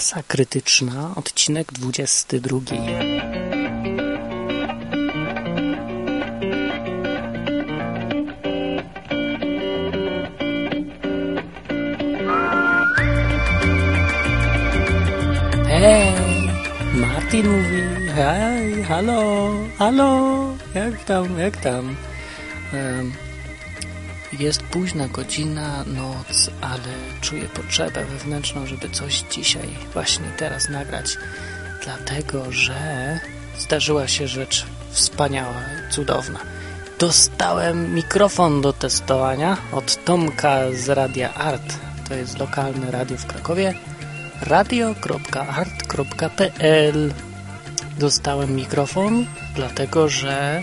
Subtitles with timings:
[0.00, 2.60] Masa krytyczna, odcinek 22.
[15.68, 16.14] Hej,
[16.94, 17.82] Martin mówi,
[18.14, 21.96] hej, halo, halo, jak tam, jak tam?
[22.72, 23.29] Um,
[24.38, 31.18] jest późna godzina, noc, ale czuję potrzebę wewnętrzną, żeby coś dzisiaj, właśnie teraz nagrać,
[31.84, 33.20] dlatego że
[33.58, 36.38] zdarzyła się rzecz wspaniała, cudowna.
[36.98, 41.76] Dostałem mikrofon do testowania od Tomka z Radia Art.
[42.08, 43.74] To jest lokalne radio w Krakowie.
[44.40, 45.00] radio.art.pl
[47.98, 50.62] Dostałem mikrofon, dlatego że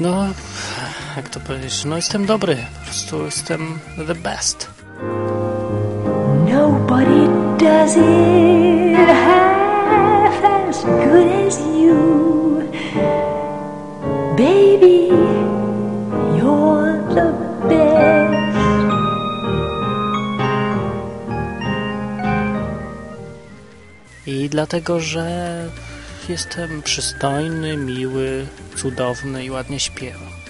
[0.00, 0.28] no,
[1.16, 4.70] jak to powiedzieć, no jestem dobry, po prostu jestem the best.
[6.48, 12.62] Nobody does it half as good as you
[14.36, 15.08] Baby,
[16.38, 17.32] you're the
[17.68, 18.90] best
[24.26, 25.64] I dlatego, że
[26.28, 30.49] jestem przystojny, miły, cudowny i ładnie śpiewam.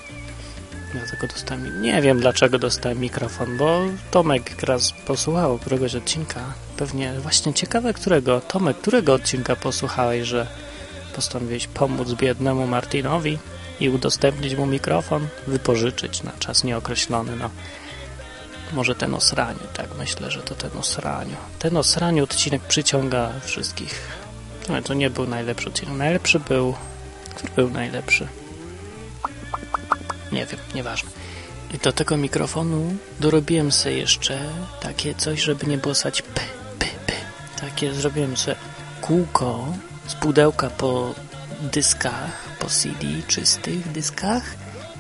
[0.93, 6.41] Dlatego dostałem, nie wiem dlaczego dostałem mikrofon, bo Tomek raz posłuchał któregoś odcinka.
[6.77, 8.41] Pewnie właśnie ciekawe którego.
[8.41, 10.47] Tomek, którego odcinka posłuchałeś, że
[11.17, 13.39] postanowiłeś pomóc biednemu Martinowi
[13.81, 17.37] i udostępnić mu mikrofon, wypożyczyć na czas nieokreślony.
[17.37, 17.51] No,
[18.73, 21.37] może ten o sraniu, tak myślę, że to ten o sraniu.
[21.59, 24.01] Ten o sraniu odcinek przyciąga wszystkich.
[24.69, 25.95] No, to nie był najlepszy odcinek.
[25.95, 26.75] Najlepszy był...
[27.35, 28.29] Który był najlepszy?
[30.33, 31.11] Nie wiem, nieważne.
[31.75, 34.39] I do tego mikrofonu dorobiłem sobie jeszcze
[34.81, 36.41] takie coś, żeby nie było sać p,
[36.79, 37.13] p, p.
[37.61, 38.57] Takie zrobiłem sobie
[39.01, 39.67] kółko
[40.07, 41.15] z pudełka po
[41.61, 44.43] dyskach, po CD, czystych dyskach.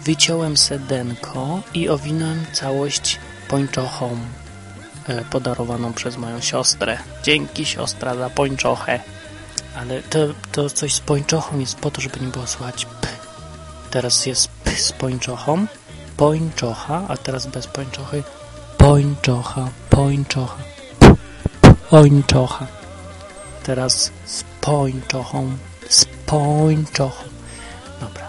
[0.04, 3.18] Wyciąłem sedenko i owinąłem całość
[3.48, 4.18] pończochą
[5.08, 6.98] e, podarowaną przez moją siostrę.
[7.22, 9.00] Dzięki siostra za pończochę.
[9.76, 10.18] Ale to,
[10.52, 13.08] to coś z pończochą jest po to, żeby nie było słychać p.
[13.90, 15.66] Teraz jest z pończochą,
[16.16, 18.22] pończocha, a teraz bez pończochy
[18.80, 20.56] pończocha, pończocha,
[21.90, 22.66] pończocha.
[23.62, 25.56] Teraz z pończochą,
[25.88, 27.24] z pończochą.
[28.00, 28.28] Dobra.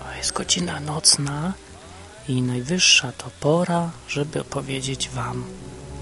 [0.00, 1.52] O, jest godzina nocna
[2.28, 5.44] i najwyższa to pora, żeby opowiedzieć wam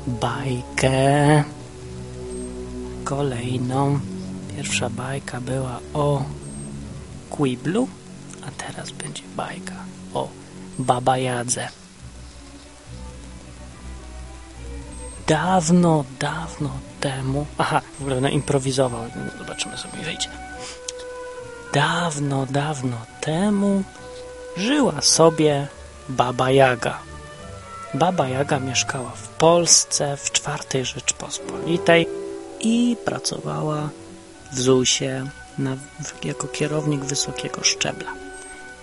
[0.06, 1.44] bajkę
[3.04, 4.00] kolejną.
[4.56, 6.22] Pierwsza bajka była o
[7.30, 7.88] Quiblu,
[8.70, 9.74] teraz będzie bajka
[10.14, 10.28] o
[10.78, 11.68] Baba Jadze.
[15.26, 16.70] Dawno, dawno
[17.00, 17.46] temu...
[17.58, 19.00] Aha, w ogóle będę improwizował.
[19.38, 20.28] Zobaczymy sobie, wyjdzie.
[21.72, 23.82] Dawno, dawno temu
[24.56, 25.66] żyła sobie
[26.08, 26.98] Baba Jaga.
[27.94, 32.06] Baba Jaga mieszkała w Polsce w czwartej Rzeczpospolitej
[32.60, 33.88] i pracowała
[34.52, 35.26] w ZUS-ie
[35.58, 35.76] na,
[36.24, 38.29] jako kierownik wysokiego szczebla.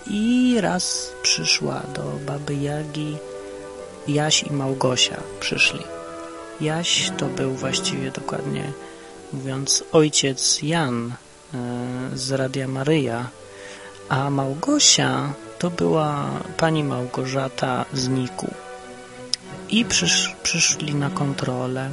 [0.06, 3.16] I raz przyszła do Baby Jagi
[4.08, 5.80] Jaś i Małgosia przyszli.
[6.60, 8.72] Jaś to był właściwie dokładnie
[9.32, 11.58] mówiąc ojciec Jan e,
[12.14, 13.28] z Radia Maryja,
[14.08, 18.50] a Małgosia to była pani Małgorzata z Niku.
[19.70, 21.90] I przysz, przyszli na kontrolę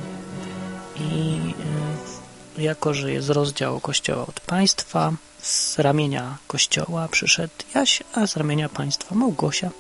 [0.96, 1.84] i y,
[2.58, 8.70] jako, że jest rozdział kościoła od państwa, z ramienia kościoła przyszedł Jaś, a z ramienia
[8.70, 9.72] państwa Małgosia,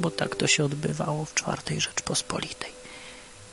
[0.00, 2.70] bo tak to się odbywało w czwartej Rzeczpospolitej.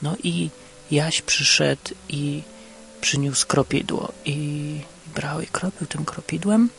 [0.01, 0.49] No i
[0.91, 2.41] Jaś przyszedł i
[3.01, 4.79] przyniósł kropidło i
[5.15, 6.69] brał i kropił tym kropidłem.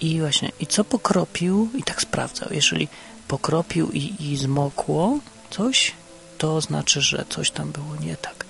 [0.00, 1.68] I właśnie, i co pokropił?
[1.78, 2.88] I tak sprawdzał, jeżeli
[3.28, 5.18] pokropił i, i zmokło
[5.50, 5.92] coś,
[6.38, 8.44] to znaczy, że coś tam było nie tak.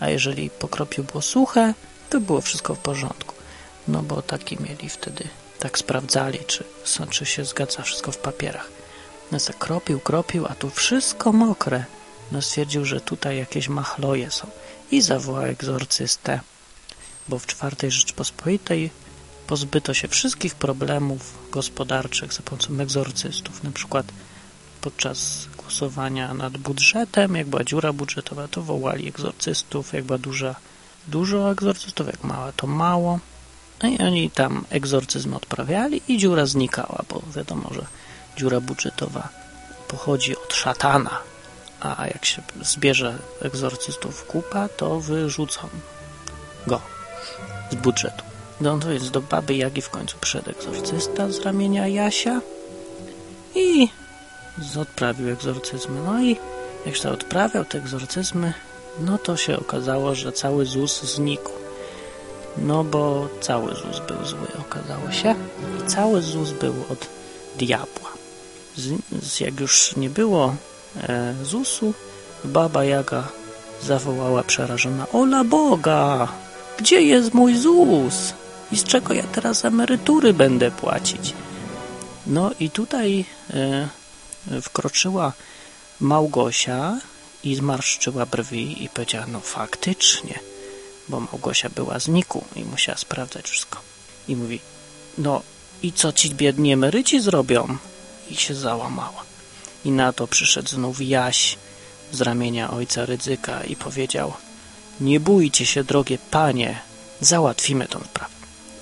[0.00, 1.74] A jeżeli pokropił było suche,
[2.10, 3.34] to było wszystko w porządku.
[3.88, 5.24] No bo taki mieli wtedy,
[5.58, 6.64] tak sprawdzali, czy,
[7.10, 8.68] czy się zgadza wszystko w papierach.
[9.32, 11.84] No tak kropił, kropił, a tu wszystko mokre.
[12.32, 14.46] No stwierdził, że tutaj jakieś machloje są
[14.90, 16.40] i zawołał egzorcystę,
[17.28, 18.90] bo w czwartej Rzeczpospolitej
[19.46, 23.64] pozbyto się wszystkich problemów gospodarczych za pomocą egzorcystów.
[23.64, 24.06] Na przykład
[24.80, 30.54] podczas głosowania nad budżetem, jak była dziura budżetowa, to wołali egzorcystów, jak była duża,
[31.08, 33.18] dużo egzorcystów, jak mała, to mało.
[33.82, 37.86] No i oni tam egzorcyzm odprawiali i dziura znikała, bo wiadomo, że
[38.36, 39.28] dziura budżetowa
[39.88, 41.18] pochodzi od szatana,
[41.80, 45.68] a jak się zbierze egzorcystów kupa, to wyrzucą
[46.66, 46.80] go
[47.70, 48.24] z budżetu.
[48.60, 52.40] No to jest do baby Jagi w końcu przyszedł egzorcysta z ramienia Jasia
[53.54, 53.88] i
[54.80, 56.00] odprawił egzorcyzmy.
[56.02, 56.36] No i
[56.86, 58.52] jak się odprawiał te egzorcyzmy,
[59.00, 61.50] no to się okazało, że cały ZUS znikł.
[62.58, 65.34] No bo cały ZUS był zły, okazało się.
[65.78, 67.06] I cały ZUS był od
[67.58, 68.10] diabła.
[69.22, 70.54] Z, jak już nie było
[71.02, 71.94] e, ZUS-u,
[72.44, 73.28] baba Jaga
[73.82, 76.28] zawołała przerażona Ola Boga!
[76.78, 78.34] Gdzie jest mój ZUS?
[78.72, 81.34] I z czego ja teraz emerytury będę płacić?
[82.26, 83.88] No i tutaj e,
[84.62, 85.32] wkroczyła
[86.00, 86.96] Małgosia
[87.44, 90.38] i zmarszczyła brwi i powiedziała, no faktycznie,
[91.08, 93.80] bo Małgosia była z Niku i musiała sprawdzać wszystko.
[94.28, 94.60] I mówi,
[95.18, 95.42] no
[95.82, 97.76] i co ci biedni emeryci zrobią?
[98.30, 99.24] I się załamała.
[99.84, 101.56] I na to przyszedł znów Jaś
[102.12, 104.32] z ramienia ojca Rydzyka i powiedział,
[105.00, 106.80] nie bójcie się, drogie panie,
[107.20, 108.34] załatwimy tą sprawę.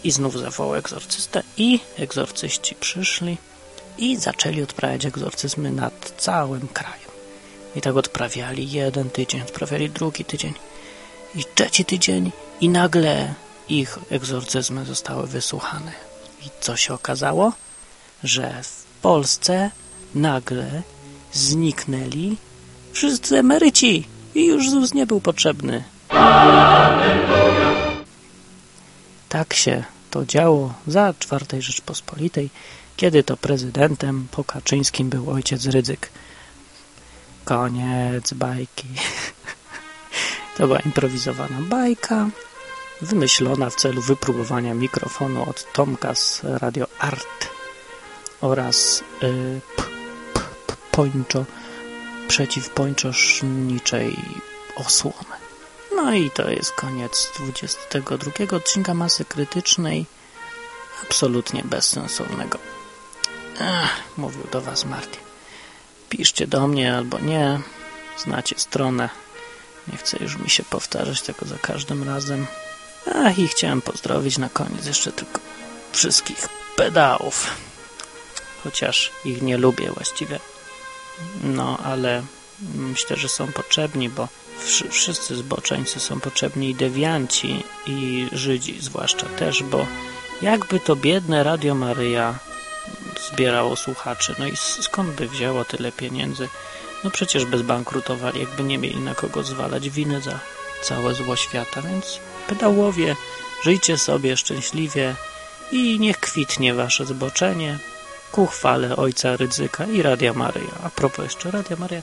[0.04, 3.36] I znów zawołał egzorcystę i egzorcyści przyszli
[3.98, 7.05] i zaczęli odprawiać egzorcyzmy nad całym krajem.
[7.76, 10.54] I tak odprawiali jeden tydzień, odprawiali drugi tydzień
[11.34, 13.34] i trzeci tydzień i nagle
[13.68, 15.92] ich egzorcyzmy zostały wysłuchane.
[16.46, 17.52] I co się okazało?
[18.24, 19.70] Że w Polsce
[20.14, 20.82] nagle
[21.32, 22.36] zniknęli
[22.92, 25.84] wszyscy emeryci i już ZUS nie był potrzebny.
[29.28, 32.50] Tak się to działo za czwartej Rzeczpospolitej,
[32.96, 36.10] kiedy to prezydentem po Kaczyńskim był ojciec Rydzyk.
[37.46, 38.88] Koniec bajki.
[40.56, 42.28] To była improwizowana bajka,
[43.02, 47.48] wymyślona w celu wypróbowania mikrofonu od Tomka z Radio Art
[48.40, 49.82] oraz y, p,
[50.34, 51.44] p, p, pończo,
[52.28, 54.16] przeciwpończoszniczej
[54.76, 55.36] osłony.
[55.96, 60.06] No i to jest koniec 22 odcinka Masy Krytycznej,
[61.02, 62.58] absolutnie bezsensownego.
[63.60, 65.25] Ech, mówił do Was Martin.
[66.08, 67.60] Piszcie do mnie albo nie,
[68.18, 69.08] znacie stronę.
[69.92, 72.46] Nie chcę już mi się powtarzać tego za każdym razem.
[73.14, 75.40] Ach, i chciałem pozdrowić na koniec jeszcze tylko
[75.92, 77.46] wszystkich pedałów.
[78.64, 80.40] Chociaż ich nie lubię właściwie.
[81.42, 82.22] No, ale
[82.74, 84.28] myślę, że są potrzebni, bo
[84.90, 89.86] wszyscy zboczeńcy są potrzebni i dewianci, i Żydzi zwłaszcza też, bo
[90.42, 92.38] jakby to biedne Radio Maryja
[93.20, 96.48] zbierało słuchaczy, no i skąd by wzięło tyle pieniędzy?
[97.04, 100.38] No przecież by zbankrutowali, jakby nie mieli na kogo zwalać winy za
[100.82, 103.16] całe zło świata, więc pedałowie,
[103.64, 105.14] żyjcie sobie szczęśliwie
[105.72, 107.78] i niech kwitnie wasze zboczenie
[108.32, 110.72] ku chwale Ojca Rydzyka i Radia Maryja.
[110.84, 112.02] A propos jeszcze Radia Maryja,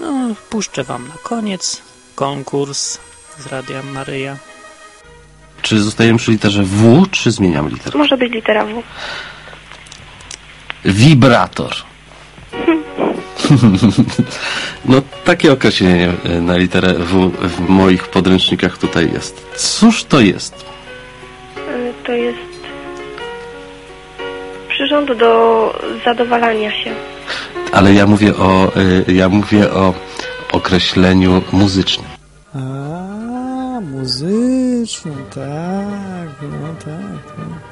[0.00, 1.82] no puszczę wam na koniec
[2.14, 2.98] konkurs
[3.38, 4.36] z Radia Maryja.
[5.62, 7.98] Czy zostajemy przy literze W, czy zmieniam literę?
[7.98, 8.82] Może być litera W.
[10.84, 11.72] Wibrator.
[14.84, 19.46] No, takie określenie na literę W w moich podręcznikach tutaj jest.
[19.56, 20.64] Cóż to jest?
[21.58, 22.38] Y, To jest
[24.68, 25.72] przyrząd do
[26.04, 26.90] zadowalania się.
[27.72, 28.72] Ale ja mówię o,
[29.08, 29.94] y, ja mówię o
[30.52, 32.06] określeniu muzycznym.
[32.54, 32.58] A,
[33.80, 37.69] muzyczną, tak, no tak, tak.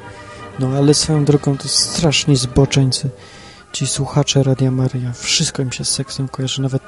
[0.59, 3.11] No ale swoją drogą to straszni zboczeńcy.
[3.73, 6.83] Ci słuchacze Radia Maria, wszystko im się z seksem kojarzy, nawet,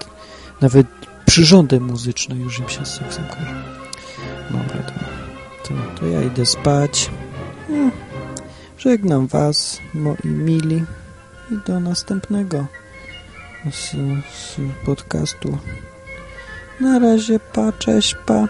[0.60, 0.86] nawet
[1.26, 3.64] przyrządy muzyczne już im się z seksem kojarzy.
[4.50, 4.82] Dobra,
[5.64, 7.10] to, to ja idę spać.
[7.68, 7.90] No,
[8.78, 10.84] żegnam was, moi mili,
[11.50, 12.66] i do następnego
[13.70, 13.90] z,
[14.32, 15.58] z podcastu.
[16.80, 18.48] Na razie, pa, cześć, pa.